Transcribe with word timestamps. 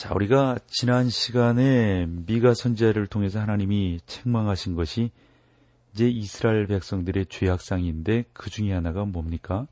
자, 0.00 0.14
우리가 0.14 0.56
지난 0.66 1.10
시간에 1.10 2.06
미가 2.06 2.54
선지자를 2.54 3.06
통해서 3.06 3.38
하나님이 3.38 4.00
책망하신 4.06 4.74
것이 4.74 5.10
이제 5.92 6.08
이스라엘 6.08 6.66
백성들의 6.66 7.26
죄악상인데 7.26 8.24
그 8.32 8.48
중에 8.48 8.72
하나가 8.72 9.04
뭡니까? 9.04 9.66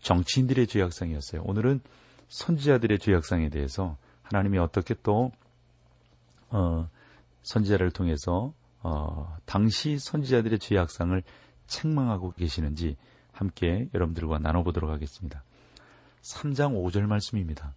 정치인들의 0.00 0.66
죄악상이었어요. 0.66 1.42
오늘은 1.44 1.82
선지자들의 2.26 2.98
죄악상에 2.98 3.48
대해서 3.48 3.96
하나님이 4.22 4.58
어떻게 4.58 4.92
또 5.04 5.30
어, 6.50 6.88
선지자를 7.44 7.92
통해서 7.92 8.52
어, 8.82 9.36
당시 9.44 10.00
선지자들의 10.00 10.58
죄악상을 10.58 11.22
책망하고 11.68 12.32
계시는지 12.32 12.96
함께 13.30 13.88
여러분들과 13.94 14.40
나눠보도록 14.40 14.90
하겠습니다. 14.90 15.44
3장 16.22 16.74
5절 16.74 17.02
말씀입니다. 17.02 17.72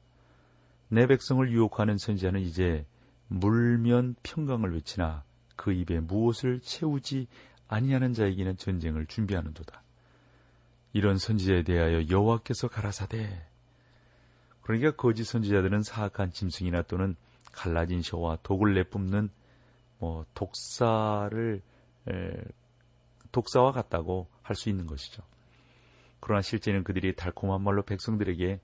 내 0.90 1.08
백성을 1.08 1.50
유혹하는 1.52 1.98
선지자는 1.98 2.42
이제 2.42 2.86
물면 3.28 4.16
평강을 4.24 4.74
외치나 4.74 5.24
그 5.56 5.74
입에 5.74 6.00
무엇을 6.00 6.62
채우지 6.62 7.28
아니하는 7.68 8.14
자에게는 8.14 8.58
전쟁을 8.58 9.08
준비하는도다. 9.08 9.84
이런 10.94 11.18
선지자에 11.18 11.64
대하여 11.64 12.08
여호와께서 12.10 12.70
가라사대 12.70 13.46
그러니까 14.62 14.92
거짓 14.92 15.26
선지자들은 15.26 15.84
사악한 15.84 16.32
짐승이나 16.32 16.84
또는 16.84 17.16
갈라진 17.52 18.02
셔와 18.02 18.38
독을 18.44 18.74
내뿜는 18.74 19.30
뭐 20.00 20.26
독사를 20.34 21.62
에, 22.10 22.44
독사와 23.32 23.72
같다고 23.72 24.28
할 24.42 24.56
수 24.56 24.70
있는 24.70 24.88
것이죠. 24.88 25.24
그러나 26.20 26.42
실제는 26.42 26.84
그들이 26.84 27.16
달콤한 27.16 27.62
말로 27.62 27.84
백성들에게 27.84 28.60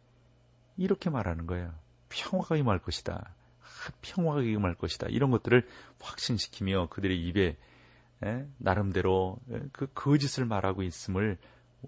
이렇게 0.78 1.10
말하는 1.10 1.46
거예요. 1.46 1.74
평화가 2.14 2.56
임할 2.58 2.80
것이다. 2.80 3.34
평화가 4.02 4.42
임할 4.42 4.76
것이다. 4.76 5.08
이런 5.10 5.32
것들을 5.32 5.68
확신시키며 6.00 6.88
그들의 6.90 7.20
입에 7.28 7.58
에, 8.24 8.48
나름대로 8.58 9.38
에, 9.52 9.60
그 9.72 9.88
거짓을 9.94 10.46
말하고 10.46 10.84
있음을 10.84 11.38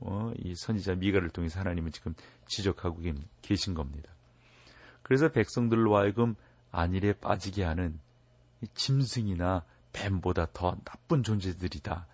어, 0.02 0.34
이 0.38 0.56
선지자 0.56 0.96
미가를 0.96 1.30
통해서 1.30 1.60
하나님은 1.60 1.92
지금 1.92 2.14
지적하고 2.48 3.02
계신 3.42 3.74
겁니다. 3.74 4.12
그래서 5.04 5.30
백성들로 5.30 5.96
하여금 5.96 6.36
안일에 6.72 7.14
빠지게 7.14 7.64
하는 7.64 8.00
짐승이나 8.74 9.64
뱀보다 9.94 10.48
더 10.52 10.76
나쁜 10.84 11.24
존재들이다. 11.24 12.08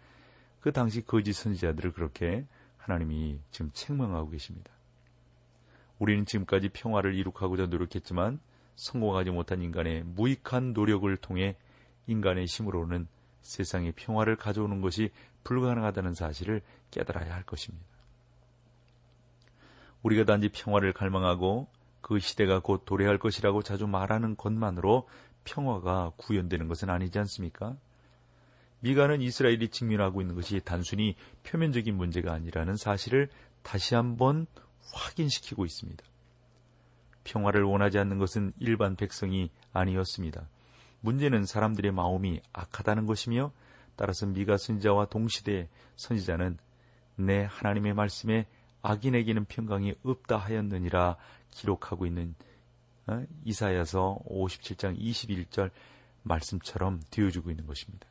그 0.60 0.72
당시 0.72 1.04
거짓 1.04 1.34
선지자들을 1.34 1.94
그렇게 1.94 2.46
하나님이 2.78 3.40
지금 3.50 3.72
책망하고 3.74 4.30
계십니다. 4.30 4.72
우리는 6.02 6.26
지금까지 6.26 6.70
평화를 6.70 7.14
이룩하고자 7.14 7.68
노력했지만 7.68 8.40
성공하지 8.76 9.30
못한 9.30 9.62
인간의 9.62 10.02
무익한 10.04 10.74
노력을 10.74 11.16
통해 11.18 11.56
인간의 12.08 12.48
힘으로는 12.48 13.08
세상에 13.42 13.92
평화를 13.92 14.36
가져오는 14.36 14.82
것이 14.82 15.12
불가능하다는 15.44 16.16
사실을 16.16 16.64
깨달아야 16.90 17.32
할 17.32 17.44
것입니다. 17.44 17.86
우리가 20.02 20.26
단지 20.26 20.50
평화를 20.50 20.92
갈망하고 20.92 21.68
그 22.02 22.18
시대가 22.18 22.60
곧 22.62 22.84
도래할 22.84 23.20
것이라고 23.20 23.62
자주 23.62 23.86
말하는 23.86 24.36
것만으로 24.36 25.08
평화가 25.44 26.14
구현되는 26.18 26.68
것은 26.68 26.90
아니지 26.90 27.20
않습니까? 27.20 27.78
미가는 28.80 29.22
이스라엘이 29.22 29.70
직면하고 29.70 30.22
있는 30.22 30.34
것이 30.34 30.62
단순히 30.66 31.16
표면적인 31.44 31.96
문제가 31.96 32.34
아니라는 32.34 32.76
사실을 32.76 33.30
다시 33.62 33.94
한번 33.94 34.48
확인시키고 34.94 35.66
있습니다. 35.66 36.04
평화를 37.24 37.64
원하지 37.64 38.00
않는 38.00 38.18
것은 38.18 38.54
일반 38.60 38.96
백성이 38.96 39.52
아니었습니다. 39.74 40.48
문제는 41.02 41.46
사람들의 41.46 41.92
마음이 41.92 42.42
악하다는 42.54 43.06
것이며 43.06 43.52
따라서 43.96 44.26
미가 44.26 44.58
선지자와 44.58 45.06
동시대 45.06 45.70
선지자는 45.96 46.58
내 47.16 47.48
하나님의 47.50 47.94
말씀에 47.94 48.48
악인에게는 48.82 49.46
평강이 49.46 49.96
없다 50.04 50.38
하였느니라 50.38 51.18
기록하고 51.52 52.06
있는 52.06 52.36
어? 53.08 53.24
이사야서 53.46 54.20
57장 54.28 54.98
21절 55.00 55.72
말씀처럼 56.24 57.02
되어주고 57.10 57.50
있는 57.50 57.66
것입니다. 57.66 58.08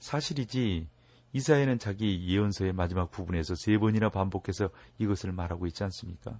사실이지 0.00 0.88
이사야는 1.32 1.78
자기 1.78 2.26
예언서의 2.26 2.72
마지막 2.72 3.10
부분에서 3.10 3.54
세 3.54 3.76
번이나 3.78 4.08
반복해서 4.08 4.70
이것을 4.98 5.32
말하고 5.32 5.66
있지 5.66 5.84
않습니까? 5.84 6.38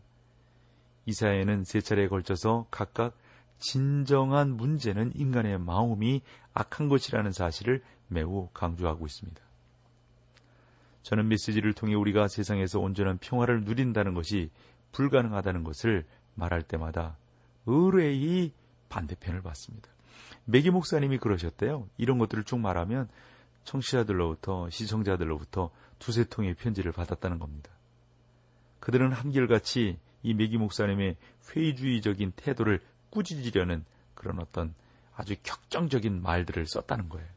이사야는 1.06 1.65
세 1.65 1.81
차례에 1.81 2.09
걸쳐서 2.09 2.66
각각 2.71 3.16
진정한 3.59 4.56
문제는 4.56 5.12
인간의 5.15 5.59
마음이 5.59 6.22
악한 6.54 6.88
것이라는 6.88 7.32
사실을 7.32 7.82
매우 8.09 8.49
강조하고 8.54 9.06
있습니다. 9.06 9.41
저는 11.03 11.28
메시지를 11.28 11.72
통해 11.72 11.94
우리가 11.94 12.28
세상에서 12.28 12.81
온전한 12.81 13.19
평화를 13.19 13.65
누린다는 13.65 14.15
것이 14.15 14.50
불가능하다는 14.93 15.65
것을 15.65 16.05
말할 16.34 16.62
때마다 16.62 17.16
의뢰의 17.66 18.53
반대편을 18.88 19.43
받습니다. 19.43 19.88
메기 20.44 20.70
목사님이 20.70 21.19
그러셨대요. 21.19 21.88
이런 21.97 22.19
것들을 22.19 22.44
쭉 22.44 22.59
말하면 22.59 23.09
청취자들로부터 23.69 24.71
시청자들로부터 24.71 25.71
두세 25.99 26.25
통의 26.25 26.55
편지를 26.55 26.93
받았다는 26.93 27.39
겁니다. 27.39 27.71
그들은 28.81 29.12
한결같이 29.12 29.99
이 30.23 30.34
메기 30.34 30.56
목사님의 30.56 31.17
회의주의적인 31.51 32.33
태도를 32.37 32.81
꾸짖으려는 33.11 33.84
그런 34.15 34.41
어떤 34.41 34.75
아주 35.15 35.34
격정적인 35.43 36.23
말들을 36.23 36.67
썼다는 36.67 37.09
거예요. 37.09 37.29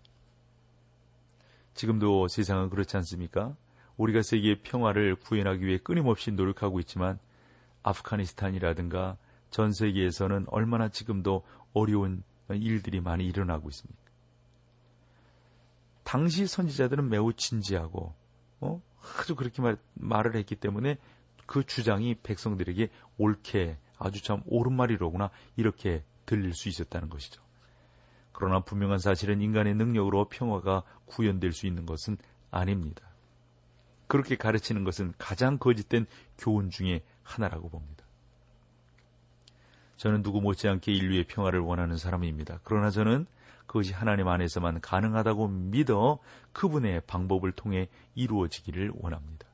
지금도 1.74 2.28
세상은 2.28 2.69
그렇지 2.69 2.96
않습니까? 2.98 3.56
우리가 3.98 4.22
세계의 4.22 4.62
평화를 4.62 5.16
구현하기 5.16 5.66
위해 5.66 5.78
끊임없이 5.78 6.31
노력하고 6.31 6.80
있지만 6.80 7.19
아프가니스탄이라든가 7.84 9.18
전 9.50 9.72
세계에서는 9.72 10.46
얼마나 10.48 10.90
지금도 10.90 11.44
어려운 11.74 12.24
일들이 12.50 13.02
많이 13.02 13.25
일어나고 13.25 13.69
있습니다. 13.69 14.00
당시 16.12 16.46
선지자들은 16.46 17.08
매우 17.08 17.32
진지하고 17.32 18.14
어? 18.60 18.82
아주 19.18 19.34
그렇게 19.34 19.62
말, 19.62 19.78
말을 19.94 20.36
했기 20.36 20.58
때문에 20.58 20.98
그 21.46 21.66
주장이 21.66 22.16
백성들에게 22.16 22.90
옳게 23.18 23.78
아주 23.98 24.22
참 24.22 24.42
옳은 24.46 24.74
말이로구나 24.74 25.30
이렇게 25.56 26.04
들릴 26.26 26.54
수 26.54 26.68
있었다는 26.68 27.08
것이죠. 27.08 27.42
그러나 28.34 28.60
분명한 28.60 29.00
사실은 29.00 29.40
인간의 29.40 29.76
능력으로 29.76 30.28
평화가 30.28 30.84
구현될 31.06 31.54
수 31.54 31.66
있는 31.66 31.86
것은 31.86 32.18
아닙니다. 32.50 33.04
그렇게 34.08 34.36
가르치는 34.36 34.84
것은 34.84 35.14
가장 35.18 35.60
거짓된 35.60 36.07
교훈 36.38 36.72
중의 36.72 37.04
하나라고 37.24 37.69
봅니다. 37.69 38.04
저는 39.96 40.24
누구 40.24 40.42
못지않게 40.42 40.92
인류의 40.92 41.24
평화를 41.24 41.62
원하는 41.62 41.96
사람입니다. 41.96 42.60
그러나 42.66 42.90
저는 42.90 43.28
그것이 43.71 43.94
하나님 43.94 44.27
안에서만 44.27 44.81
가능하다고 44.81 45.47
믿어 45.47 46.19
그분의 46.51 47.03
방법을 47.07 47.53
통해 47.53 47.88
이루어지기를 48.15 48.91
원합니다. 48.95 49.47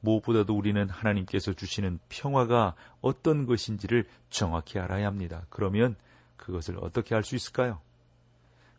무엇보다도 0.00 0.56
우리는 0.56 0.88
하나님께서 0.88 1.52
주시는 1.52 2.00
평화가 2.08 2.74
어떤 3.00 3.46
것인지를 3.46 4.06
정확히 4.28 4.80
알아야 4.80 5.06
합니다. 5.06 5.46
그러면 5.50 5.94
그것을 6.36 6.78
어떻게 6.80 7.14
할 7.14 7.22
수 7.22 7.36
있을까요? 7.36 7.80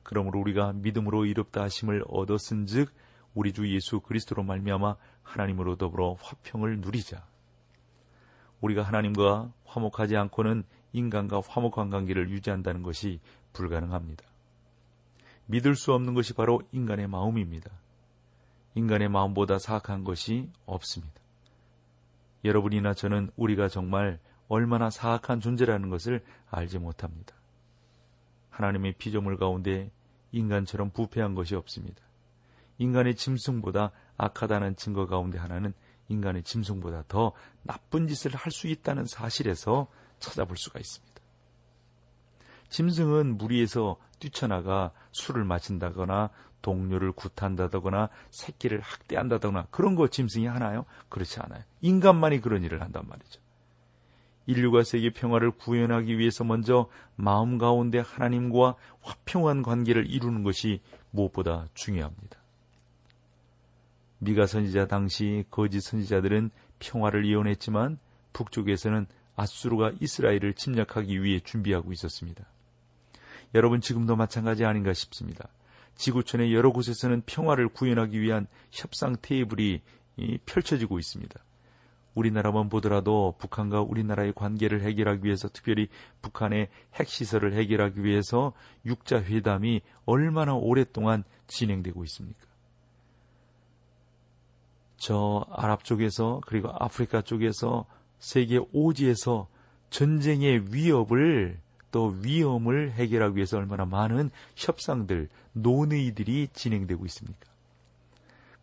그러므로 0.03 0.41
우리가 0.41 0.73
믿음으로 0.73 1.25
이롭다 1.25 1.61
하심을 1.61 2.03
얻었은즉 2.09 2.91
우리 3.35 3.53
주 3.53 3.73
예수 3.73 4.01
그리스도로 4.01 4.43
말미암아 4.43 4.97
하나님으로 5.23 5.77
더불어 5.77 6.17
화평을 6.19 6.81
누리자. 6.81 7.25
우리가 8.59 8.83
하나님과 8.83 9.53
화목하지 9.63 10.17
않고는 10.17 10.65
인간과 10.91 11.39
화목한 11.47 11.89
관계를 11.91 12.29
유지한다는 12.29 12.83
것이 12.83 13.21
불가능합니다. 13.53 14.29
믿을 15.49 15.75
수 15.75 15.93
없는 15.93 16.13
것이 16.13 16.33
바로 16.33 16.61
인간의 16.71 17.07
마음입니다. 17.07 17.71
인간의 18.75 19.09
마음보다 19.09 19.57
사악한 19.57 20.03
것이 20.03 20.47
없습니다. 20.67 21.19
여러분이나 22.45 22.93
저는 22.93 23.31
우리가 23.35 23.67
정말 23.67 24.19
얼마나 24.47 24.91
사악한 24.91 25.39
존재라는 25.39 25.89
것을 25.89 26.23
알지 26.51 26.77
못합니다. 26.77 27.33
하나님의 28.51 28.93
피조물 28.99 29.37
가운데 29.37 29.91
인간처럼 30.31 30.91
부패한 30.91 31.33
것이 31.33 31.55
없습니다. 31.55 31.99
인간의 32.77 33.15
짐승보다 33.15 33.91
악하다는 34.17 34.75
증거 34.75 35.07
가운데 35.07 35.39
하나는 35.39 35.73
인간의 36.09 36.43
짐승보다 36.43 37.05
더 37.07 37.31
나쁜 37.63 38.07
짓을 38.07 38.35
할 38.35 38.51
수 38.51 38.67
있다는 38.67 39.05
사실에서 39.05 39.87
찾아볼 40.19 40.57
수가 40.57 40.79
있습니다. 40.79 41.08
짐승은 42.69 43.37
무리에서 43.37 43.97
뛰쳐나가 44.19 44.91
술을 45.11 45.43
마신다거나 45.43 46.29
동료를 46.61 47.11
구탄다거나 47.13 48.09
새끼를 48.31 48.81
학대한다거나 48.81 49.67
그런 49.71 49.95
거 49.95 50.07
짐승이 50.07 50.45
하나요? 50.45 50.85
그렇지 51.07 51.39
않아요. 51.39 51.63
인간만이 51.81 52.41
그런 52.41 52.63
일을 52.63 52.81
한단 52.81 53.03
말이죠. 53.07 53.41
인류가 54.45 54.83
세계 54.83 55.11
평화를 55.11 55.51
구현하기 55.51 56.17
위해서 56.17 56.43
먼저 56.43 56.89
마음 57.15 57.57
가운데 57.57 57.99
하나님과 57.99 58.75
화평한 59.01 59.61
관계를 59.61 60.09
이루는 60.09 60.43
것이 60.43 60.81
무엇보다 61.11 61.67
중요합니다. 61.75 62.39
미가 64.17 64.47
선지자 64.47 64.87
당시 64.87 65.45
거짓 65.49 65.81
선지자들은 65.81 66.49
평화를 66.79 67.25
이혼했지만 67.25 67.99
북쪽에서는 68.33 69.05
아수르가 69.35 69.93
이스라엘을 70.01 70.53
침략하기 70.55 71.23
위해 71.23 71.39
준비하고 71.39 71.93
있었습니다. 71.93 72.45
여러분 73.55 73.81
지금도 73.81 74.15
마찬가지 74.15 74.65
아닌가 74.65 74.93
싶습니다. 74.93 75.49
지구촌의 75.95 76.53
여러 76.53 76.71
곳에서는 76.71 77.23
평화를 77.25 77.67
구현하기 77.69 78.19
위한 78.21 78.47
협상 78.71 79.15
테이블이 79.21 79.81
펼쳐지고 80.45 80.99
있습니다. 80.99 81.39
우리나라만 82.15 82.69
보더라도 82.69 83.35
북한과 83.37 83.81
우리나라의 83.81 84.33
관계를 84.33 84.81
해결하기 84.81 85.25
위해서 85.25 85.47
특별히 85.49 85.87
북한의 86.21 86.69
핵시설을 86.95 87.53
해결하기 87.53 88.03
위해서 88.03 88.53
육자 88.85 89.21
회담이 89.21 89.81
얼마나 90.05 90.53
오랫동안 90.53 91.23
진행되고 91.47 92.03
있습니까? 92.05 92.39
저 94.97 95.45
아랍 95.51 95.83
쪽에서 95.83 96.41
그리고 96.45 96.69
아프리카 96.71 97.21
쪽에서 97.21 97.85
세계 98.19 98.59
오지에서 98.73 99.47
전쟁의 99.89 100.73
위협을 100.73 101.59
또 101.91 102.15
위험을 102.21 102.91
해결하기 102.91 103.35
위해서 103.35 103.57
얼마나 103.57 103.85
많은 103.85 104.29
협상들, 104.55 105.29
논의들이 105.53 106.49
진행되고 106.53 107.05
있습니까? 107.05 107.49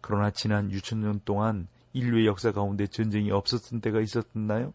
그러나 0.00 0.30
지난 0.30 0.70
6천년 0.70 1.20
동안 1.24 1.66
인류의 1.92 2.26
역사 2.26 2.52
가운데 2.52 2.86
전쟁이 2.86 3.30
없었던 3.30 3.80
때가 3.80 4.00
있었나요? 4.00 4.72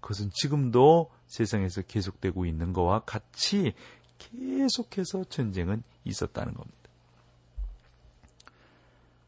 그것은 0.00 0.30
지금도 0.32 1.10
세상에서 1.26 1.82
계속되고 1.82 2.46
있는 2.46 2.72
것과 2.72 3.00
같이 3.00 3.74
계속해서 4.18 5.24
전쟁은 5.24 5.82
있었다는 6.04 6.54
겁니다. 6.54 6.76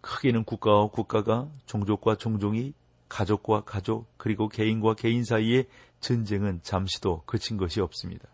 크게는 0.00 0.44
국가와 0.44 0.88
국가가 0.88 1.48
종족과 1.66 2.16
종족이 2.16 2.74
가족과 3.08 3.62
가족 3.62 4.06
그리고 4.16 4.48
개인과 4.48 4.94
개인 4.94 5.24
사이의 5.24 5.66
전쟁은 6.00 6.60
잠시도 6.62 7.22
그친 7.24 7.56
것이 7.56 7.80
없습니다. 7.80 8.28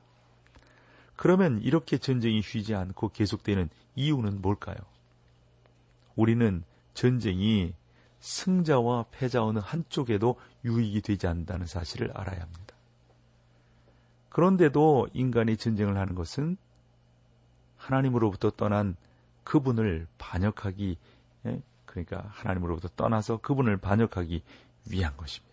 그러면 1.20 1.60
이렇게 1.60 1.98
전쟁이 1.98 2.40
쉬지 2.40 2.74
않고 2.74 3.10
계속되는 3.10 3.68
이유는 3.94 4.40
뭘까요? 4.40 4.78
우리는 6.16 6.64
전쟁이 6.94 7.74
승자와 8.20 9.04
패자 9.10 9.44
어느 9.44 9.58
한쪽에도 9.58 10.40
유익이 10.64 11.02
되지 11.02 11.26
않는다는 11.26 11.66
사실을 11.66 12.10
알아야 12.16 12.40
합니다. 12.40 12.74
그런데도 14.30 15.08
인간이 15.12 15.58
전쟁을 15.58 15.98
하는 15.98 16.14
것은 16.14 16.56
하나님으로부터 17.76 18.48
떠난 18.52 18.96
그분을 19.44 20.06
반역하기, 20.16 20.96
예? 21.44 21.62
그러니까 21.84 22.24
하나님으로부터 22.30 22.88
떠나서 22.96 23.42
그분을 23.42 23.76
반역하기 23.76 24.42
위한 24.90 25.14
것입니다. 25.18 25.50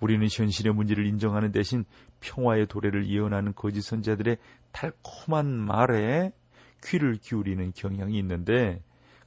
우리는 0.00 0.28
현실의 0.30 0.74
문제를 0.74 1.06
인정하는 1.06 1.50
대신 1.50 1.86
평화의 2.24 2.66
도래를 2.66 3.06
예언하는 3.06 3.54
거짓 3.54 3.82
선자들의 3.82 4.38
달콤한 4.72 5.46
말에 5.46 6.32
귀를 6.82 7.16
기울이는 7.16 7.72
경향이 7.74 8.18
있는데 8.18 8.82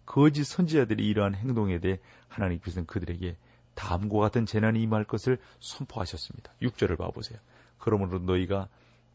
거짓 0.05 0.45
선지자들이 0.45 1.05
이러한 1.05 1.35
행동에 1.35 1.79
대해 1.79 1.99
하나님께서는 2.27 2.87
그들에게 2.87 3.37
다음과 3.75 4.17
같은 4.19 4.45
재난이 4.45 4.81
임할 4.81 5.03
것을 5.03 5.37
선포하셨습니다. 5.59 6.51
6절을 6.61 6.97
봐보세요. 6.97 7.39
그러므로 7.77 8.19
너희가 8.19 8.67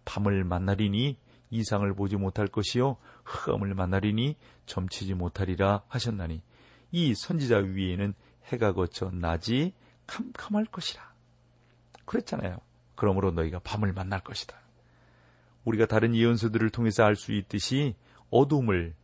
밤을 0.05 0.45
만나리니 0.45 1.19
이상을 1.51 1.93
보지 1.95 2.17
못할 2.17 2.47
것이요 2.47 2.97
흑암을 3.25 3.75
만나리니 3.75 4.37
점치지 4.67 5.15
못하리라 5.15 5.83
하셨나니 5.89 6.43
이 6.93 7.15
선지자 7.15 7.59
위에는 7.59 8.15
해가 8.47 8.73
거쳐 8.73 9.11
낮이 9.11 9.75
캄캄할 10.07 10.67
것이라. 10.67 11.13
그랬잖아요. 12.05 12.59
그러므로 13.03 13.33
너희가 13.33 13.59
밤을 13.65 13.93
만날 13.93 14.21
것이다. 14.21 14.57
우리가 15.65 15.87
다른 15.87 16.15
예언서들을 16.15 16.71
통해서 16.71 17.03
알 17.03 17.17
수 17.17 17.33
있듯이 17.33 17.97
어둠을 18.31 18.95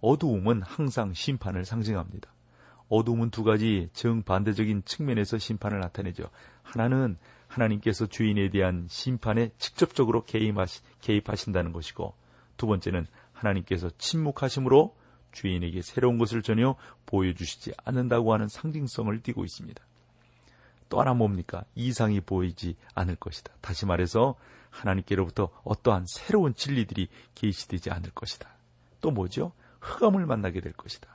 어두움은 0.00 0.62
항상 0.62 1.12
심판을 1.12 1.66
상징합니다. 1.66 2.32
어두움은 2.88 3.28
두 3.28 3.44
가지 3.44 3.90
정반대적인 3.92 4.84
측면에서 4.86 5.36
심판을 5.36 5.80
나타내죠. 5.80 6.30
하나는 6.62 7.18
하나님께서 7.46 8.06
주인에 8.06 8.48
대한 8.48 8.86
심판에 8.88 9.50
직접적으로 9.58 10.24
개입하시, 10.24 11.52
다는 11.52 11.72
것이고 11.72 12.14
두 12.56 12.66
번째는 12.66 13.06
하나님께서 13.34 13.90
침묵하심으로 13.98 14.96
주인에게 15.32 15.82
새로운 15.82 16.16
것을 16.16 16.40
전혀 16.40 16.74
보여주시지 17.04 17.74
않는다고 17.84 18.32
하는 18.32 18.48
상징성을 18.48 19.22
띠고 19.22 19.44
있습니다. 19.44 19.84
또 20.92 21.00
하나 21.00 21.14
뭡니까? 21.14 21.64
이상이 21.74 22.20
보이지 22.20 22.76
않을 22.94 23.16
것이다. 23.16 23.50
다시 23.62 23.86
말해서 23.86 24.34
하나님께로부터 24.68 25.48
어떠한 25.64 26.04
새로운 26.06 26.54
진리들이 26.54 27.08
계시되지 27.34 27.90
않을 27.90 28.10
것이다. 28.10 28.50
또 29.00 29.10
뭐죠? 29.10 29.52
흑암을 29.80 30.26
만나게 30.26 30.60
될 30.60 30.74
것이다. 30.74 31.08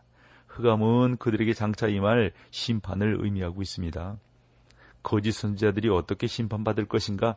흑암은 0.48 1.18
그들에게 1.18 1.54
장차 1.54 1.88
임할 1.90 2.34
심판을 2.50 3.18
의미하고 3.20 3.62
있습니다. 3.62 4.18
거짓 5.04 5.32
선지자들이 5.34 5.90
어떻게 5.90 6.26
심판받을 6.26 6.88
것인가? 6.88 7.36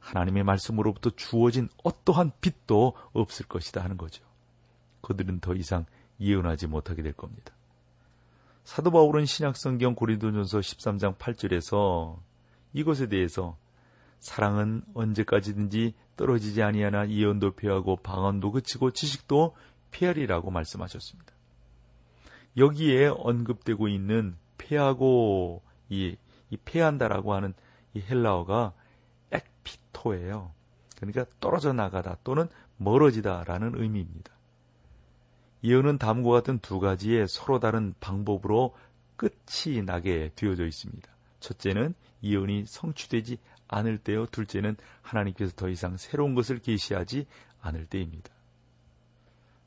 하나님의 0.00 0.42
말씀으로부터 0.42 1.10
주어진 1.10 1.68
어떠한 1.84 2.32
빛도 2.40 2.94
없을 3.12 3.46
것이다 3.46 3.80
하는 3.80 3.96
거죠. 3.96 4.24
그들은 5.02 5.38
더 5.38 5.54
이상 5.54 5.86
예언하지 6.18 6.66
못하게 6.66 7.02
될 7.02 7.12
겁니다. 7.12 7.52
사도 8.70 8.92
바울은 8.92 9.26
신약성경 9.26 9.96
고린도전서 9.96 10.60
13장 10.60 11.16
8절에서 11.16 12.20
이것에 12.72 13.08
대해서 13.08 13.56
사랑은 14.20 14.84
언제까지든지 14.94 15.94
떨어지지 16.16 16.62
아니하나 16.62 17.10
예언도 17.10 17.56
표하고 17.56 17.96
방언도 17.96 18.52
그치고 18.52 18.92
지식도 18.92 19.56
폐하리라고 19.90 20.52
말씀하셨습니다. 20.52 21.32
여기에 22.58 23.08
언급되고 23.08 23.88
있는 23.88 24.36
폐하고 24.56 25.62
이, 25.88 26.14
이 26.50 26.56
폐한다라고 26.56 27.34
하는 27.34 27.54
이 27.92 28.00
헬라어가 28.00 28.72
액피토예요. 29.32 30.52
그러니까 30.94 31.26
떨어져 31.40 31.72
나가다 31.72 32.18
또는 32.22 32.46
멀어지다라는 32.76 33.82
의미입니다. 33.82 34.32
예언은 35.62 35.98
다음과 35.98 36.30
같은 36.30 36.58
두 36.58 36.80
가지의 36.80 37.28
서로 37.28 37.60
다른 37.60 37.94
방법으로 38.00 38.74
끝이 39.16 39.82
나게 39.84 40.30
되어져 40.34 40.66
있습니다. 40.66 41.08
첫째는 41.40 41.94
예언이 42.22 42.64
성취되지 42.66 43.38
않을 43.68 43.98
때요. 43.98 44.26
둘째는 44.26 44.76
하나님께서 45.02 45.52
더 45.54 45.68
이상 45.68 45.96
새로운 45.96 46.34
것을 46.34 46.58
계시하지 46.58 47.26
않을 47.60 47.86
때입니다. 47.86 48.30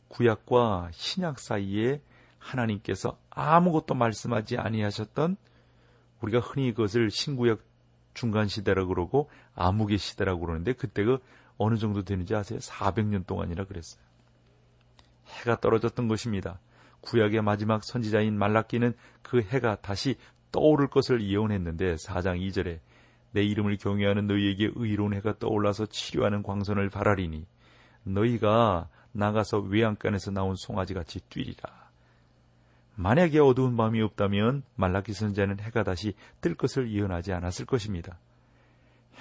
구약과 0.10 0.90
신약 0.92 1.40
사이에 1.40 2.02
하나님께서 2.38 3.18
아무것도 3.30 3.96
말씀하지 3.96 4.58
아니하셨던 4.58 5.38
우리가 6.22 6.40
흔히 6.40 6.74
그것을 6.74 7.10
신구약 7.10 7.60
중간 8.14 8.48
시대라고 8.48 8.90
그러고 8.90 9.30
암흑의 9.56 9.98
시대라고 9.98 10.42
그러는데 10.42 10.74
그때가 10.74 11.20
어느 11.58 11.78
정도 11.78 12.04
되는지 12.04 12.36
아세요? 12.36 12.60
400년 12.60 13.26
동안이라 13.26 13.66
그랬어요. 13.66 14.04
해가 15.28 15.60
떨어졌던 15.60 16.08
것입니다. 16.08 16.60
구약의 17.02 17.42
마지막 17.42 17.84
선지자인 17.84 18.38
말라기는 18.38 18.94
그 19.22 19.42
해가 19.42 19.76
다시 19.82 20.16
떠오를 20.52 20.88
것을 20.88 21.22
예언했는데 21.22 21.96
4장 21.96 22.40
2절에 22.40 22.80
내 23.32 23.44
이름을 23.44 23.78
경외하는 23.78 24.28
너희에게 24.28 24.72
의로운 24.76 25.14
해가 25.16 25.38
떠올라서 25.40 25.88
치료하는 25.88 26.44
광선을 26.44 26.90
바라리니 26.90 27.46
너희가 28.04 28.90
나가서 29.12 29.60
외양간에서 29.60 30.32
나온 30.32 30.56
송아지 30.56 30.94
같이 30.94 31.20
뛰리라. 31.30 31.84
만약에 32.96 33.40
어두운 33.40 33.76
밤이 33.76 34.02
없다면 34.02 34.64
말라기 34.76 35.14
선자는 35.14 35.60
해가 35.60 35.84
다시 35.84 36.14
뜰 36.42 36.56
것을 36.56 36.92
예언하지 36.92 37.34
않았을 37.34 37.66
것입니다. 37.66 38.20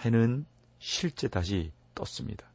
해는 0.04 0.44
실제 0.78 1.28
다시 1.28 1.72
떴습니다. 1.94 2.51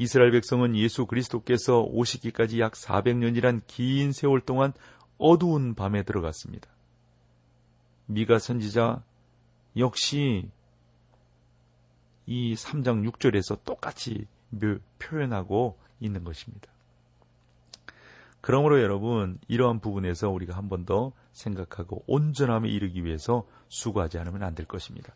이스라엘 0.00 0.30
백성은 0.30 0.76
예수 0.76 1.04
그리스도께서 1.04 1.82
오시기까지 1.82 2.58
약 2.58 2.72
400년이란 2.72 3.60
긴 3.66 4.12
세월 4.12 4.40
동안 4.40 4.72
어두운 5.18 5.74
밤에 5.74 6.04
들어갔습니다. 6.04 6.70
미가 8.06 8.38
선지자 8.38 9.02
역시 9.76 10.48
이 12.24 12.54
3장 12.54 13.06
6절에서 13.10 13.62
똑같이 13.66 14.26
표현하고 14.98 15.76
있는 16.00 16.24
것입니다. 16.24 16.70
그러므로 18.40 18.80
여러분, 18.80 19.38
이러한 19.48 19.80
부분에서 19.80 20.30
우리가 20.30 20.56
한 20.56 20.70
번 20.70 20.86
더 20.86 21.12
생각하고 21.32 22.04
온전함에 22.06 22.70
이르기 22.70 23.04
위해서 23.04 23.46
수고하지 23.68 24.18
않으면 24.18 24.42
안 24.44 24.54
될 24.54 24.64
것입니다. 24.64 25.12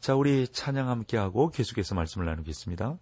자, 0.00 0.14
우리 0.14 0.48
찬양 0.48 0.88
함께하고 0.88 1.50
계속해서 1.50 1.94
말씀을 1.94 2.24
나누겠습니다. 2.24 2.96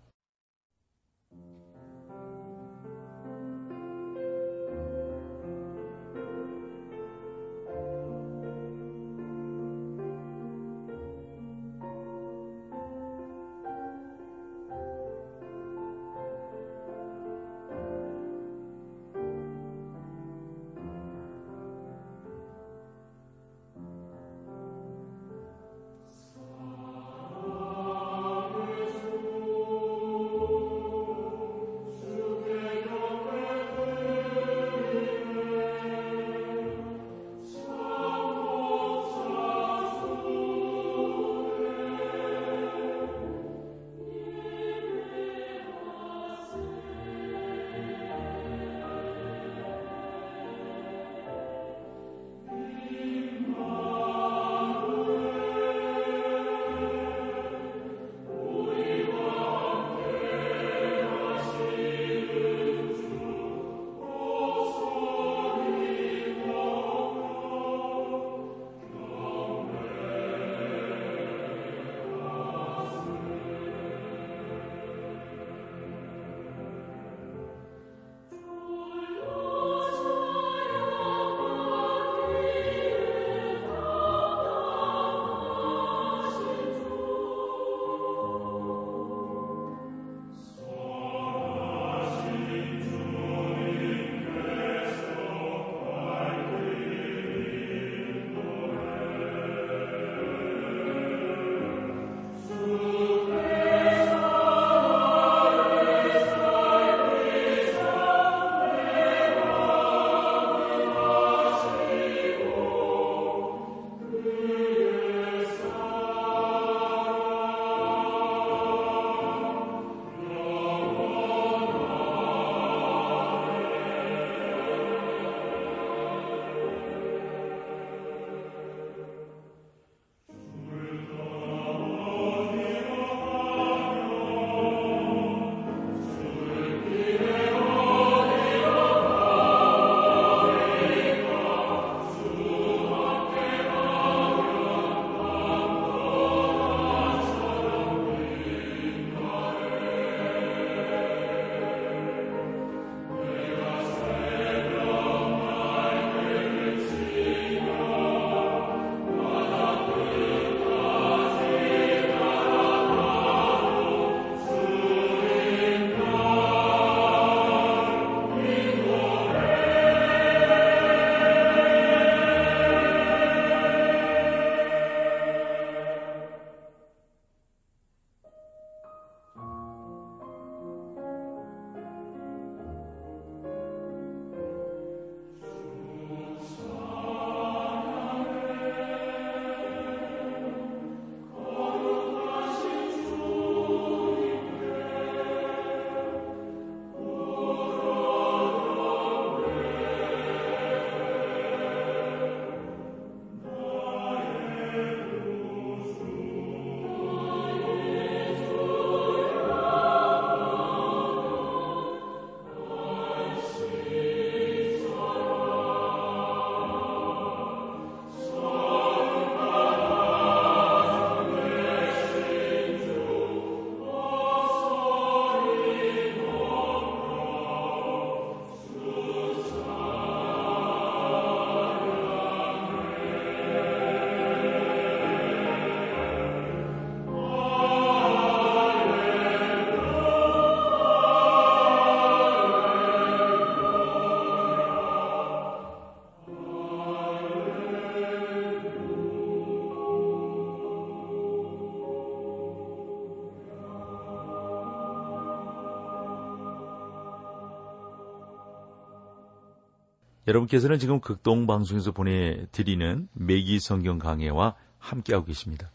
여러분께서는 260.26 260.78
지금 260.78 261.00
극동 261.00 261.46
방송에서 261.46 261.92
보내드리는 261.92 263.08
매기 263.12 263.60
성경 263.60 263.98
강해와 263.98 264.56
함께하고 264.78 265.26
계십니다. 265.26 265.70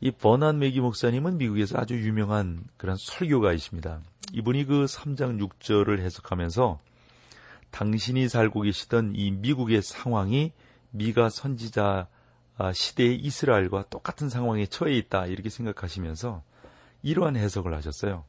이 0.00 0.10
버난 0.10 0.58
메기 0.58 0.80
목사님은 0.80 1.38
미국에서 1.38 1.78
아주 1.78 1.94
유명한 1.96 2.64
그런 2.76 2.96
설교가이십니다. 2.96 4.02
이분이 4.32 4.66
그 4.66 4.84
3장 4.84 5.40
6절을 5.40 6.00
해석하면서 6.00 6.78
당신이 7.70 8.28
살고 8.28 8.62
계시던 8.62 9.14
이 9.16 9.30
미국의 9.32 9.82
상황이 9.82 10.52
미가 10.90 11.28
선지자 11.28 12.08
시대의 12.72 13.16
이스라엘과 13.16 13.86
똑같은 13.90 14.28
상황에 14.28 14.66
처해 14.66 14.96
있다 14.96 15.26
이렇게 15.26 15.50
생각하시면서 15.50 16.42
이러한 17.02 17.36
해석을 17.36 17.74
하셨어요. 17.74 18.24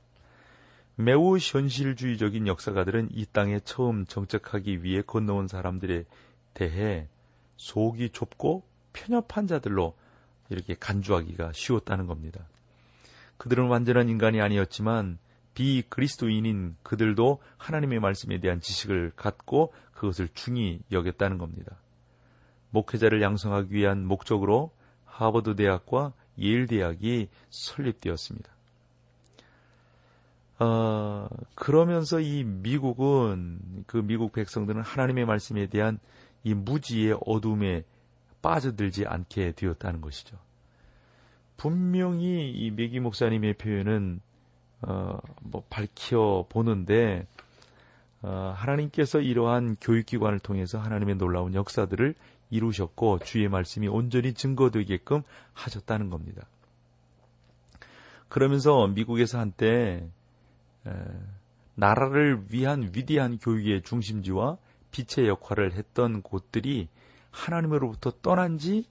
매우 1.00 1.38
현실주의적인 1.38 2.48
역사가들은 2.48 3.10
이 3.12 3.27
땅에 3.32 3.60
처음 3.60 4.08
정착하기 4.08 4.84
위해 4.84 5.04
건너온 5.04 5.48
사람들에 5.48 6.06
대해 6.56 7.08
속이 7.58 8.10
좁고 8.10 8.63
편협한 8.94 9.46
자들로 9.46 9.96
이렇게 10.50 10.74
간주하기가 10.74 11.51
쉬웠다는 11.54 12.08
겁니다. 12.08 12.48
그들은 13.38 13.68
완전한 13.68 14.10
인간이 14.10 14.42
아니었지만 14.42 15.20
비그리스도인인 15.54 16.77
그들도 16.82 17.44
하나님의 17.58 18.00
말씀에 18.00 18.39
대한 18.39 18.60
지식을 18.60 19.12
갖고 19.16 19.74
그것을 19.94 20.30
중히 20.34 20.80
여겼다는 20.92 21.38
겁니다. 21.38 21.77
목회자를 22.72 23.22
양성하기 23.22 23.72
위한 23.72 24.04
목적으로 24.04 24.72
하버드 25.06 25.56
대학과 25.58 26.13
예일 26.39 26.66
대학이 26.66 27.30
설립되었습니다. 27.51 28.56
어, 30.59 31.27
그러면서 31.55 32.19
이 32.19 32.43
미국은 32.43 33.59
그 33.85 33.97
미국 33.97 34.31
백성들은 34.31 34.81
하나님의 34.81 35.25
말씀에 35.25 35.67
대한 35.67 35.99
이 36.43 36.53
무지의 36.53 37.17
어둠에 37.25 37.83
빠져들지 38.41 39.05
않게 39.05 39.53
되었다는 39.53 40.01
것이죠. 40.01 40.37
분명히 41.57 42.51
이 42.51 42.71
메기 42.71 42.99
목사님의 42.99 43.55
표현은 43.55 44.21
어, 44.81 45.17
뭐 45.41 45.63
밝혀 45.69 46.45
보는데 46.49 47.25
어, 48.21 48.53
하나님께서 48.55 49.19
이러한 49.19 49.75
교육기관을 49.81 50.39
통해서 50.39 50.79
하나님의 50.79 51.15
놀라운 51.15 51.53
역사들을 51.53 52.15
이루셨고 52.49 53.19
주의 53.19 53.47
말씀이 53.47 53.87
온전히 53.87 54.33
증거되게끔 54.33 55.21
하셨다는 55.53 56.09
겁니다. 56.09 56.47
그러면서 58.29 58.87
미국에서 58.87 59.39
한때 59.39 59.67
에, 59.67 60.09
나라를 61.75 62.46
위한 62.50 62.91
위대한 62.94 63.38
교육의 63.38 63.84
중심지와 63.84 64.58
빛의 64.91 65.27
역할을 65.27 65.74
했던 65.74 66.22
곳들이 66.22 66.89
하나님으로부터 67.32 68.12
떠난 68.22 68.58
지 68.58 68.86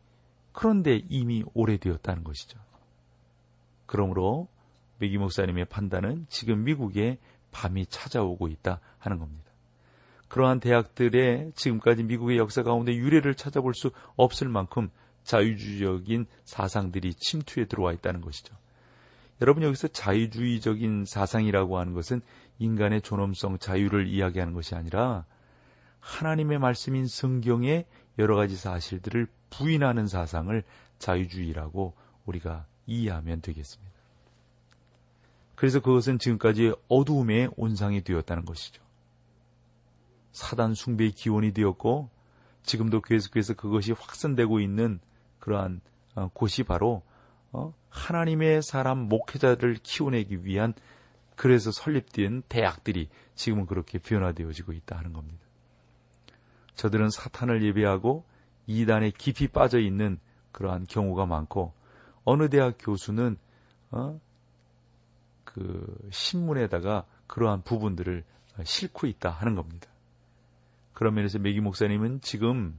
그런데 0.53 1.03
이미 1.09 1.45
오래되었다는 1.55 2.25
것이죠. 2.25 2.59
그러므로 3.87 4.49
메기 4.99 5.19
목사님의 5.19 5.67
판단은 5.67 6.27
지금 6.29 6.65
미국에 6.65 7.19
밤이 7.51 7.87
찾아오고 7.87 8.49
있다 8.49 8.81
하는 8.99 9.19
겁니다. 9.19 9.45
그러한 10.29 10.61
대학들의 10.61 11.53
지금까지 11.55 12.03
미국의 12.05 12.39
역사 12.39 12.63
가운데 12.63 12.95
유래를 12.95 13.35
찾아볼 13.35 13.75
수 13.75 13.91
없을 14.17 14.49
만큼 14.49 14.91
자유주의적인 15.25 16.27
사상들이 16.45 17.15
침투해 17.15 17.67
들어와 17.67 17.93
있다는 17.93 18.21
것이죠. 18.21 18.57
여러분 19.41 19.63
여기서 19.63 19.89
자유주의적인 19.89 21.05
사상이라고 21.05 21.79
하는 21.79 21.93
것은 21.93 22.23
인간의 22.59 23.03
존엄성, 23.03 23.59
자유를 23.59 24.07
이야기하는 24.07 24.55
것이 24.55 24.75
아니라 24.75 25.27
하나님의 26.01 26.59
말씀인 26.59 27.07
성경의 27.07 27.87
여러 28.19 28.37
가지 28.37 28.57
사실들을 28.57 29.27
부인하는 29.51 30.07
사상을 30.07 30.63
자유주의라고 30.99 31.95
우리가 32.25 32.67
이해하면 32.87 33.43
되겠습니다. 33.43 33.93
그래서 35.55 35.81
그것은 35.81 36.19
지금까지 36.19 36.75
어두움의 36.89 37.51
온상이 37.57 38.03
되었다는 38.03 38.45
것이죠. 38.45 38.83
사단 40.33 40.75
숭배의 40.75 41.13
기원이 41.13 41.53
되었고 41.53 42.11
지금도 42.63 43.01
계속해서 43.01 43.55
그것이 43.55 43.93
확산되고 43.93 44.61
있는 44.61 45.01
그러한 45.39 45.81
어, 46.15 46.31
곳이 46.33 46.63
바로 46.63 46.97
어, 46.97 47.06
하나님의 47.89 48.63
사람 48.63 48.99
목회자를 49.09 49.79
키워내기 49.83 50.45
위한 50.45 50.75
그래서 51.37 51.71
설립된 51.71 52.43
대학들이 52.49 53.09
지금은 53.35 53.67
그렇게 53.67 53.99
변화되어지고 53.99 54.73
있다 54.73 54.97
하는 54.97 55.13
겁니다. 55.13 55.45
저들은 56.75 57.11
사탄을 57.11 57.63
예배하고 57.63 58.25
이단에 58.67 59.11
깊이 59.11 59.49
빠져 59.49 59.79
있는 59.79 60.19
그러한 60.53 60.87
경우가 60.89 61.27
많고 61.27 61.73
어느 62.25 62.49
대학 62.49 62.77
교수는 62.79 63.37
어, 63.91 64.21
그 65.45 66.09
신문에다가 66.11 67.05
그러한 67.27 67.63
부분들을 67.63 68.25
싣고 68.65 69.07
있다 69.07 69.31
하는 69.31 69.55
겁니다. 69.55 69.89
그런 70.93 71.15
면에서 71.15 71.39
메기 71.39 71.61
목사님은 71.61 72.21
지금 72.23 72.79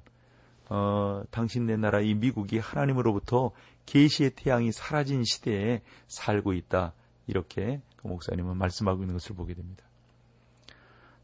어, 0.70 1.24
당신네 1.32 1.78
나라 1.78 2.02
이 2.02 2.14
미국이 2.14 2.60
하나님으로부터 2.60 3.52
계시의 3.88 4.32
태양이 4.36 4.72
사라진 4.72 5.24
시대에 5.24 5.82
살고 6.08 6.54
있다. 6.54 6.94
이렇게 7.26 7.82
그 7.96 8.08
목사님은 8.08 8.56
말씀하고 8.58 9.02
있는 9.02 9.16
것을 9.16 9.36
보게 9.36 9.56
됩니다. 9.56 9.84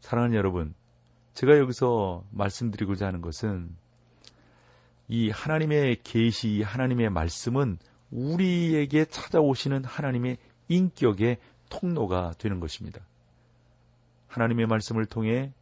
사랑하는 0.00 0.36
여러분, 0.36 0.74
제가 1.34 1.58
여기서 1.58 2.24
말씀드리고자 2.30 3.06
하는 3.06 3.20
것은 3.20 3.76
이 5.08 5.30
하나님의 5.30 6.02
계시, 6.02 6.62
하나님의 6.62 7.10
말씀은 7.10 7.78
우리에게 8.10 9.04
찾아오시는 9.06 9.84
하나님의 9.84 10.38
인격의 10.68 11.38
통로가 11.68 12.32
되는 12.38 12.60
것입니다. 12.60 13.00
하나님의 14.28 14.66
말씀을 14.66 15.06
통해 15.06 15.52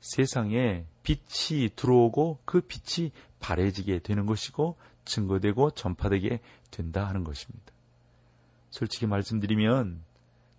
세상에 0.00 0.84
빛이 1.02 1.70
들어오고 1.74 2.40
그 2.44 2.60
빛이 2.60 3.12
바래지게 3.40 4.00
되는 4.00 4.26
것이고 4.26 4.76
증거되고 5.08 5.72
전파되게 5.72 6.40
된다 6.70 7.08
하는 7.08 7.24
것입니다. 7.24 7.72
솔직히 8.70 9.06
말씀드리면 9.06 10.02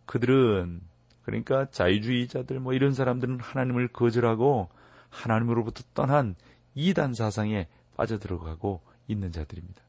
그들은 0.06 0.82
그러니까 1.22 1.70
자유주의자들 1.70 2.60
뭐 2.60 2.74
이런 2.74 2.94
사람들은 2.94 3.40
하나님을 3.40 3.88
거절하고 3.90 4.70
하나님으로부터 5.10 5.84
떠난 5.94 6.36
이단 6.76 7.14
사상에 7.14 7.68
빠져들어가고 7.96 8.82
있는 9.08 9.32
자들입니다. 9.32 9.82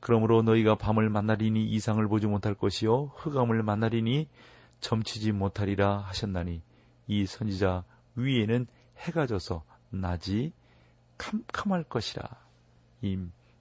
그러므로 0.00 0.42
너희가 0.42 0.76
밤을 0.76 1.08
만나리니 1.08 1.64
이상을 1.64 2.06
보지 2.08 2.26
못할 2.26 2.54
것이요 2.54 3.12
흑암을 3.16 3.62
만나리니 3.62 4.28
점치지 4.80 5.32
못하리라 5.32 5.98
하셨나니 5.98 6.62
이 7.06 7.26
선지자 7.26 7.84
위에는 8.16 8.66
해가 8.98 9.26
져서 9.26 9.64
낮이 9.90 10.52
캄캄할 11.18 11.84
것이라. 11.84 12.43
이 13.04 13.18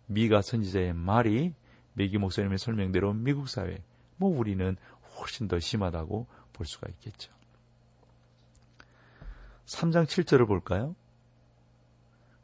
미가 0.08 0.42
선지자의 0.42 0.94
말이 0.94 1.54
메기 1.94 2.18
목사님의 2.18 2.58
설명대로 2.58 3.14
미국 3.14 3.50
사회, 3.50 3.84
뭐 4.16 4.36
우리는 4.36 4.78
훨씬 5.18 5.50
더 5.50 5.60
심하다고 5.60 6.28
볼 6.54 6.66
수가 6.66 6.88
있겠죠. 6.92 7.32
3장 9.66 10.06
7절을 10.06 10.48
볼까요? 10.48 10.96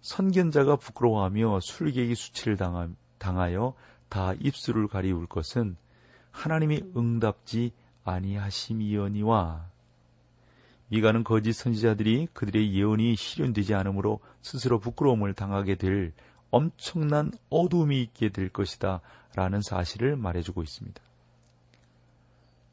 선견자가 0.01 0.75
부끄러워하며 0.75 1.59
술객이 1.61 2.15
수치를 2.15 2.57
당하여 3.17 3.73
다 4.09 4.33
입술을 4.33 4.87
가리울 4.87 5.25
것은 5.25 5.77
하나님이 6.31 6.83
응답지 6.95 7.71
아니하심이여니와 8.03 9.69
미가는 10.87 11.23
거짓 11.23 11.53
선지자들이 11.53 12.27
그들의 12.33 12.73
예언이 12.73 13.15
실현되지 13.15 13.73
않으므로 13.75 14.19
스스로 14.41 14.79
부끄러움을 14.79 15.33
당하게 15.33 15.75
될 15.75 16.13
엄청난 16.51 17.31
어둠이 17.49 18.01
있게 18.01 18.29
될 18.29 18.49
것이다 18.49 19.01
라는 19.35 19.61
사실을 19.61 20.15
말해주고 20.15 20.63
있습니다. 20.63 21.01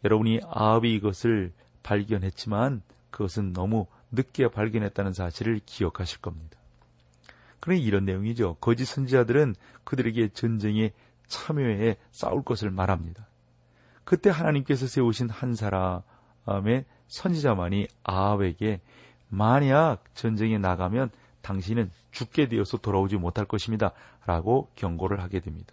여러분이 0.04 0.40
아합이 0.48 0.94
이것을 0.94 1.52
발견했지만 1.82 2.82
그것은 3.10 3.52
너무 3.52 3.86
늦게 4.12 4.48
발견했다는 4.48 5.12
사실을 5.12 5.60
기억하실 5.64 6.20
겁니다. 6.20 6.58
그러니 7.60 7.82
이런 7.82 8.04
내용이죠. 8.04 8.56
거짓 8.60 8.84
선지자들은 8.84 9.54
그들에게 9.84 10.28
전쟁에 10.28 10.92
참여해 11.26 11.96
싸울 12.10 12.42
것을 12.42 12.70
말합니다. 12.70 13.26
그때 14.04 14.30
하나님께서 14.30 14.86
세우신 14.86 15.30
한 15.30 15.54
사람의 15.54 16.84
선지자만이 17.08 17.88
아합에게 18.04 18.80
만약 19.28 20.04
전쟁에 20.14 20.58
나가면 20.58 21.10
당신은 21.46 21.92
죽게 22.10 22.48
되어서 22.48 22.76
돌아오지 22.76 23.16
못할 23.18 23.44
것입니다. 23.44 23.92
라고 24.24 24.68
경고를 24.74 25.22
하게 25.22 25.38
됩니다. 25.38 25.72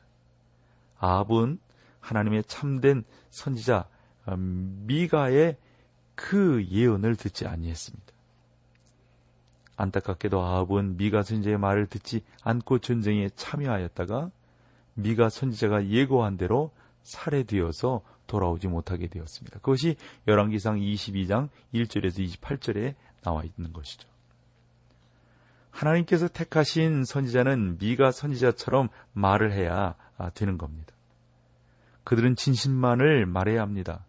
아합은 0.99 1.59
하나님의 1.99 2.43
참된 2.43 3.03
선지자 3.31 3.87
음, 4.29 4.83
미가의 4.85 5.57
그 6.13 6.63
예언을 6.69 7.15
듣지 7.15 7.47
아니했습니다. 7.47 8.13
안타깝게도 9.75 10.39
아합은 10.39 10.97
미가 10.97 11.23
선지자의 11.23 11.57
말을 11.57 11.87
듣지 11.87 12.23
않고 12.43 12.77
전쟁에 12.77 13.29
참여하였다가 13.29 14.29
미가 14.93 15.29
선지자가 15.29 15.87
예고한 15.87 16.37
대로 16.37 16.71
살해되어서 17.01 18.03
돌아오지 18.27 18.67
못하게 18.67 19.07
되었습니다. 19.07 19.57
그것이 19.59 19.95
열왕기상 20.27 20.77
22장 20.77 21.49
1절에서 21.73 22.39
28절에 22.39 22.93
나와 23.23 23.43
있는 23.43 23.73
것이죠. 23.73 24.12
하나님께서 25.73 26.27
택하신 26.27 27.03
선지자는 27.03 27.77
미가 27.79 28.11
선지자처럼 28.11 28.89
말을 29.13 29.51
해야 29.51 29.95
되는 30.35 30.57
겁니다. 30.57 30.93
그들은 32.03 32.35
진실만을 32.35 33.25
말해야 33.25 33.61
합니다. 33.61 34.05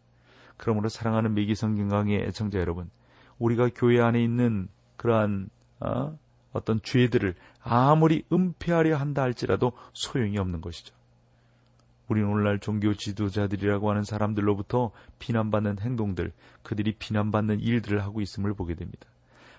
그러므로 0.56 0.88
사랑하는 0.88 1.34
미기 1.34 1.54
성경강의 1.54 2.22
애청자 2.26 2.58
여러분, 2.58 2.90
우리가 3.38 3.70
교회 3.74 4.00
안에 4.00 4.22
있는 4.22 4.68
그러한 4.96 5.48
어, 5.80 6.16
어떤 6.52 6.80
죄들을 6.82 7.34
아무리 7.62 8.24
은폐하려 8.32 8.96
한다 8.96 9.22
할지라도 9.22 9.72
소용이 9.92 10.38
없는 10.38 10.60
것이죠. 10.60 10.94
우리는 12.08 12.28
오늘날 12.28 12.60
종교 12.60 12.94
지도자들이라고 12.94 13.90
하는 13.90 14.04
사람들로부터 14.04 14.92
비난받는 15.18 15.78
행동들, 15.80 16.32
그들이 16.62 16.94
비난받는 16.98 17.60
일들을 17.60 18.02
하고 18.02 18.20
있음을 18.20 18.54
보게 18.54 18.74
됩니다. 18.74 19.06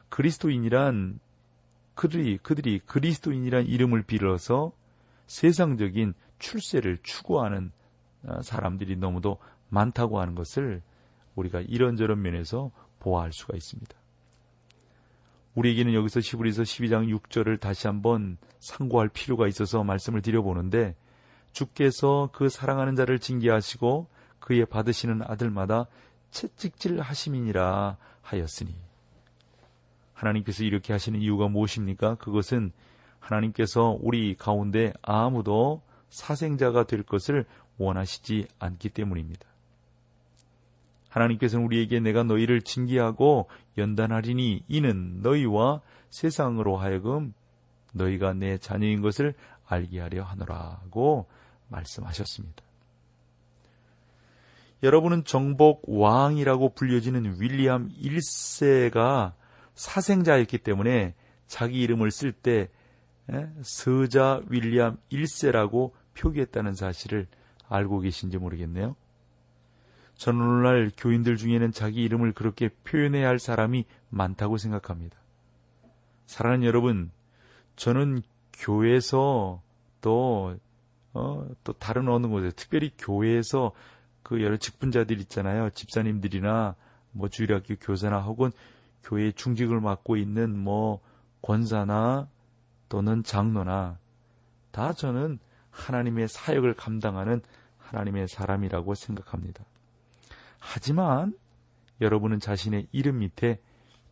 그리스도인이란 0.10 1.20
그들이 1.95 2.38
그들이 2.38 2.79
그리스도인이란 2.79 3.65
이름을 3.65 4.03
빌어서 4.03 4.71
세상적인 5.27 6.13
출세를 6.39 6.99
추구하는 7.01 7.71
어, 8.23 8.41
사람들이 8.41 8.97
너무도 8.97 9.38
많다고 9.69 10.19
하는 10.19 10.36
것을 10.36 10.81
우리가 11.36 11.62
이런저런 11.62 12.21
면에서 12.21 12.71
보아할 12.99 13.31
수가 13.34 13.55
있습니다. 13.55 13.95
우리에게는 15.55 15.93
여기서 15.93 16.19
시브리서 16.19 16.63
12장 16.63 17.17
6절을 17.17 17.60
다시 17.60 17.88
한번 17.88 18.38
상고할 18.60 19.10
필요가 19.10 19.47
있어서 19.47 19.84
말씀을 19.84 20.21
드려보는데 20.21 20.95
주께서 21.53 22.29
그 22.34 22.49
사랑하는 22.49 22.95
자를 22.95 23.19
징계하시고 23.19 24.08
그의 24.39 24.65
받으시는 24.65 25.21
아들마다 25.23 25.88
채찍질 26.31 26.99
하심이니라 26.99 27.97
하였으니 28.21 28.85
하나님께서 30.15 30.63
이렇게 30.63 30.93
하시는 30.93 31.21
이유가 31.21 31.47
무엇입니까? 31.47 32.15
그것은 32.15 32.71
하나님께서 33.19 33.97
우리 34.01 34.36
가운데 34.36 34.93
아무도 35.01 35.84
사생자가 36.10 36.86
될 36.86 37.04
것을 37.04 37.45
원하시지 37.78 38.47
않기 38.58 38.89
때문입니다. 38.89 39.45
하나님께서는 41.10 41.65
우리에게 41.65 41.99
내가 41.99 42.23
너희를 42.23 42.62
징계하고 42.62 43.47
연단하리니 43.78 44.63
이는 44.67 45.21
너희와 45.21 45.82
세상으로 46.10 46.78
하여금 46.78 47.34
너희가 47.93 48.34
내 48.34 48.58
자녀인 48.58 49.01
것을 49.01 49.34
알게 49.65 49.99
하려 49.99 50.23
하노라고 50.23 51.28
말씀하셨습니다. 51.69 52.63
여러분은 54.84 55.23
정복 55.23 55.84
왕이라고 55.88 56.73
불려지는 56.73 57.39
윌리엄 57.39 57.89
1세가 57.89 59.34
사생자였기 59.76 60.60
때문에 60.60 61.14
자기 61.48 61.82
이름을 61.82 62.12
쓸 62.12 62.32
때 62.32 62.70
서자 63.62 64.42
윌리엄 64.50 64.98
1세라고 65.12 65.92
표기했다는 66.16 66.74
사실을 66.74 67.28
알고 67.68 68.00
계신지 68.00 68.38
모르겠네요. 68.38 68.96
저는 70.16 70.42
오늘날 70.42 70.92
교인들 70.96 71.36
중에는 71.36 71.72
자기 71.72 72.04
이름을 72.04 72.34
그렇게 72.34 72.70
표현해야 72.70 73.28
할 73.28 73.38
사람이 73.38 73.86
많다고 74.10 74.58
생각합니다. 74.58 75.18
사랑하는 76.26 76.66
여러분, 76.66 77.12
저는 77.76 78.22
교회에서 78.54 79.62
또, 80.00 80.58
어, 81.14 81.48
또 81.64 81.74
다른 81.74 82.08
어느 82.08 82.28
곳에, 82.28 82.52
특별히 82.56 82.92
교회에서 82.98 83.74
그 84.24 84.42
여러 84.42 84.58
직분자들 84.58 85.20
있잖아요. 85.22 85.70
집사님들이나 85.72 86.76
뭐 87.12 87.28
주일학교 87.30 87.76
교사나 87.76 88.22
혹은 88.22 88.52
교회의 89.06 89.34
중직을 89.34 89.80
맡고 89.80 90.18
있는 90.18 90.58
뭐 90.58 91.02
권사나 91.41 92.28
또는 92.89 93.24
장로나 93.24 93.98
다 94.72 94.94
저는 94.94 95.39
하나님의 95.72 96.28
사역을 96.28 96.74
감당하는 96.76 97.41
하나님의 97.78 98.28
사람이라고 98.28 98.94
생각합니다. 98.96 99.63
하지만 100.60 101.38
여러분은 102.02 102.39
자신의 102.39 102.88
이름 102.91 103.20
밑에 103.20 103.62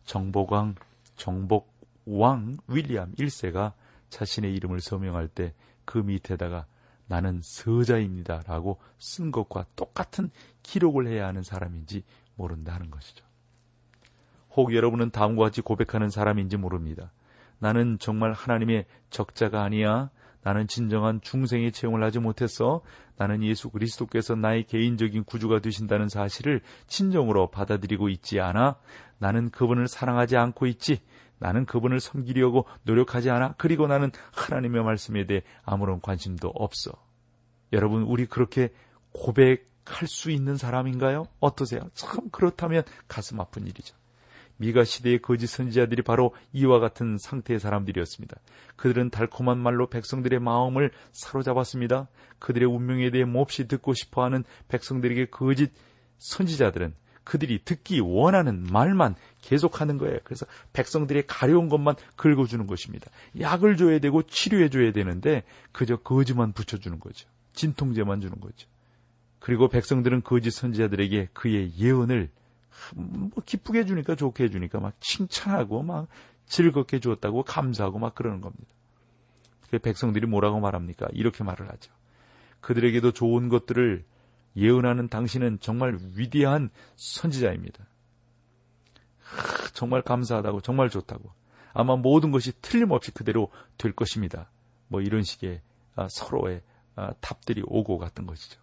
정복왕, 0.04 0.76
정복왕 1.16 2.58
윌리엄 2.68 3.12
1세가 3.14 3.72
자신의 4.08 4.54
이름을 4.54 4.80
서명할 4.80 5.28
때 5.28 5.52
그 5.84 5.98
밑에다가 5.98 6.66
나는 7.06 7.40
서자입니다. 7.42 8.42
라고 8.46 8.80
쓴 8.98 9.30
것과 9.30 9.66
똑같은 9.76 10.30
기록을 10.62 11.06
해야 11.06 11.26
하는 11.26 11.42
사람인지 11.42 12.02
모른다는 12.34 12.90
것이죠. 12.90 13.24
혹 14.56 14.74
여러분은 14.74 15.10
다음과 15.10 15.44
같이 15.44 15.60
고백하는 15.60 16.10
사람인지 16.10 16.56
모릅니다. 16.56 17.12
나는 17.58 17.98
정말 17.98 18.32
하나님의 18.32 18.86
적자가 19.10 19.62
아니야. 19.62 20.10
나는 20.42 20.66
진정한 20.66 21.20
중생의 21.22 21.72
체험을 21.72 22.04
하지 22.04 22.18
못했어. 22.18 22.82
나는 23.16 23.42
예수 23.42 23.70
그리스도께서 23.70 24.34
나의 24.34 24.64
개인적인 24.64 25.24
구주가 25.24 25.60
되신다는 25.60 26.08
사실을 26.08 26.60
진정으로 26.86 27.50
받아들이고 27.50 28.10
있지 28.10 28.40
않아. 28.40 28.76
나는 29.18 29.50
그분을 29.50 29.88
사랑하지 29.88 30.36
않고 30.36 30.66
있지. 30.66 31.00
나는 31.38 31.64
그분을 31.64 31.98
섬기려고 31.98 32.66
노력하지 32.82 33.30
않아. 33.30 33.54
그리고 33.56 33.86
나는 33.86 34.10
하나님의 34.34 34.84
말씀에 34.84 35.26
대해 35.26 35.42
아무런 35.64 36.00
관심도 36.00 36.48
없어. 36.54 36.92
여러분, 37.72 38.02
우리 38.02 38.26
그렇게 38.26 38.68
고백할 39.12 40.06
수 40.06 40.30
있는 40.30 40.56
사람인가요? 40.56 41.26
어떠세요? 41.40 41.80
참 41.94 42.28
그렇다면 42.30 42.82
가슴 43.08 43.40
아픈 43.40 43.66
일이죠. 43.66 43.96
미가 44.56 44.84
시대의 44.84 45.20
거짓 45.20 45.46
선지자들이 45.48 46.02
바로 46.02 46.34
이와 46.52 46.78
같은 46.78 47.18
상태의 47.18 47.60
사람들이었습니다. 47.60 48.36
그들은 48.76 49.10
달콤한 49.10 49.58
말로 49.58 49.88
백성들의 49.88 50.38
마음을 50.40 50.90
사로잡았습니다. 51.12 52.08
그들의 52.38 52.68
운명에 52.68 53.10
대해 53.10 53.24
몹시 53.24 53.66
듣고 53.68 53.94
싶어하는 53.94 54.44
백성들에게 54.68 55.26
거짓 55.26 55.72
선지자들은 56.18 56.94
그들이 57.24 57.64
듣기 57.64 58.00
원하는 58.00 58.64
말만 58.70 59.16
계속하는 59.40 59.98
거예요. 59.98 60.18
그래서 60.24 60.46
백성들의 60.74 61.26
가려운 61.26 61.68
것만 61.68 61.96
긁어주는 62.16 62.66
것입니다. 62.66 63.10
약을 63.40 63.76
줘야 63.76 63.98
되고 63.98 64.22
치료해 64.22 64.68
줘야 64.68 64.92
되는데 64.92 65.42
그저 65.72 65.96
거짓만 65.96 66.52
붙여주는 66.52 67.00
거죠. 67.00 67.28
진통제만 67.54 68.20
주는 68.20 68.38
거죠. 68.40 68.68
그리고 69.38 69.68
백성들은 69.68 70.22
거짓 70.22 70.50
선지자들에게 70.50 71.28
그의 71.32 71.72
예언을 71.76 72.30
뭐 72.94 73.30
기쁘게 73.44 73.80
해주니까 73.80 74.14
좋게 74.14 74.44
해주니까 74.44 74.80
막 74.80 74.94
칭찬하고 75.00 75.82
막 75.82 76.08
즐겁게 76.46 77.00
주었다고 77.00 77.42
감사하고 77.44 77.98
막 77.98 78.14
그러는 78.14 78.40
겁니다. 78.40 78.66
그 79.70 79.78
백성들이 79.78 80.26
뭐라고 80.26 80.60
말합니까? 80.60 81.08
이렇게 81.12 81.42
말을 81.42 81.70
하죠. 81.70 81.92
그들에게도 82.60 83.12
좋은 83.12 83.48
것들을 83.48 84.04
예언하는 84.56 85.08
당신은 85.08 85.58
정말 85.60 85.98
위대한 86.14 86.70
선지자입니다. 86.96 87.86
정말 89.72 90.02
감사하다고, 90.02 90.60
정말 90.60 90.90
좋다고. 90.90 91.32
아마 91.72 91.96
모든 91.96 92.30
것이 92.30 92.52
틀림없이 92.60 93.10
그대로 93.10 93.50
될 93.76 93.92
것입니다. 93.92 94.50
뭐 94.86 95.00
이런 95.00 95.22
식의 95.22 95.60
아, 95.96 96.06
서로의 96.08 96.62
아, 96.94 97.12
답들이 97.20 97.62
오고 97.66 97.98
갔던 97.98 98.26
것이죠. 98.26 98.60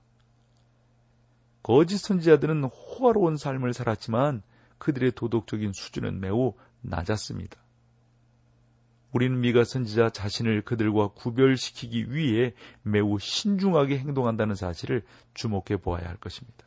거짓 1.63 1.97
선지자들은 1.97 2.63
호화로운 2.63 3.37
삶을 3.37 3.73
살았지만 3.73 4.41
그들의 4.77 5.11
도덕적인 5.11 5.73
수준은 5.73 6.19
매우 6.19 6.53
낮았습니다. 6.81 7.59
우리는 9.11 9.39
미가 9.41 9.63
선지자 9.63 10.11
자신을 10.11 10.61
그들과 10.63 11.09
구별시키기 11.09 12.13
위해 12.13 12.53
매우 12.81 13.19
신중하게 13.19 13.99
행동한다는 13.99 14.55
사실을 14.55 15.03
주목해 15.33 15.77
보아야 15.81 16.07
할 16.07 16.15
것입니다. 16.17 16.65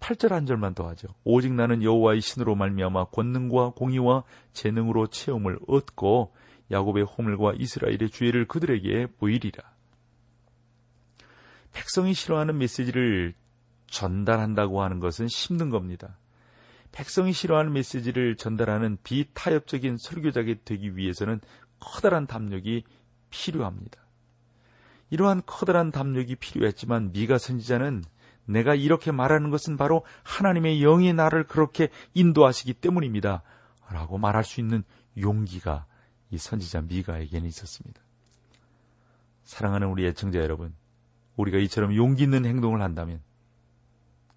8절 0.00 0.30
한 0.30 0.46
절만 0.46 0.74
더 0.74 0.88
하죠. 0.88 1.08
오직 1.24 1.52
나는 1.52 1.82
여호와의 1.82 2.20
신으로 2.20 2.54
말미암아 2.54 3.06
권능과 3.06 3.70
공의와 3.70 4.22
재능으로 4.52 5.08
체험을 5.08 5.58
얻고 5.66 6.32
야곱의 6.70 7.04
호물과 7.04 7.54
이스라엘의 7.58 8.10
주의를 8.10 8.46
그들에게 8.46 9.08
보이리라. 9.18 9.77
백성이 11.72 12.14
싫어하는 12.14 12.58
메시지를 12.58 13.34
전달한다고 13.88 14.82
하는 14.82 15.00
것은 15.00 15.26
힘든 15.26 15.70
겁니다. 15.70 16.18
백성이 16.92 17.32
싫어하는 17.32 17.72
메시지를 17.72 18.36
전달하는 18.36 18.98
비타협적인 19.02 19.98
설교자가 19.98 20.54
되기 20.64 20.96
위해서는 20.96 21.40
커다란 21.80 22.26
담력이 22.26 22.84
필요합니다. 23.30 24.00
이러한 25.10 25.42
커다란 25.46 25.90
담력이 25.90 26.36
필요했지만 26.36 27.12
미가 27.12 27.38
선지자는 27.38 28.04
내가 28.44 28.74
이렇게 28.74 29.12
말하는 29.12 29.50
것은 29.50 29.76
바로 29.76 30.04
하나님의 30.22 30.80
영이 30.80 31.12
나를 31.12 31.44
그렇게 31.44 31.88
인도하시기 32.14 32.74
때문입니다. 32.74 33.42
라고 33.90 34.18
말할 34.18 34.44
수 34.44 34.60
있는 34.60 34.84
용기가 35.18 35.86
이 36.30 36.38
선지자 36.38 36.82
미가에게는 36.82 37.46
있었습니다. 37.48 38.00
사랑하는 39.44 39.88
우리 39.88 40.06
애청자 40.06 40.40
여러분, 40.40 40.74
우리가 41.38 41.58
이처럼 41.58 41.94
용기 41.96 42.24
있는 42.24 42.44
행동을 42.44 42.82
한다면 42.82 43.22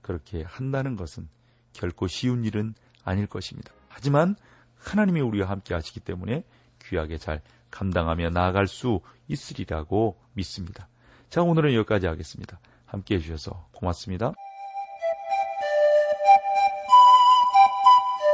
그렇게 0.01 0.43
한다는 0.43 0.95
것은 0.95 1.27
결코 1.73 2.07
쉬운 2.07 2.45
일은 2.45 2.73
아닐 3.03 3.27
것입니다. 3.27 3.71
하지만 3.89 4.35
하나님이 4.77 5.21
우리와 5.21 5.49
함께 5.49 5.73
하시기 5.73 5.99
때문에 5.99 6.43
귀하게 6.83 7.17
잘 7.17 7.41
감당하며 7.69 8.29
나아갈 8.29 8.67
수 8.67 9.01
있으리라고 9.27 10.17
믿습니다. 10.33 10.87
자, 11.29 11.41
오늘은 11.41 11.73
여기까지 11.73 12.07
하겠습니다. 12.07 12.59
함께 12.85 13.15
해주셔서 13.15 13.67
고맙습니다. 13.73 14.33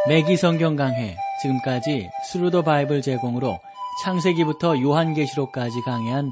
매기 0.08 0.38
성경 0.38 0.76
강해 0.76 1.18
지금까지 1.42 2.10
Thru 2.32 2.50
the 2.50 2.64
Bible 2.64 3.02
제공으로 3.02 3.60
창세기부터 4.04 4.82
요한계시록까지 4.82 5.82
강해한 5.82 6.32